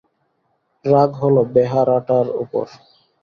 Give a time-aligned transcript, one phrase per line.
[0.85, 2.65] রাগ হল বেহারাটার উপর।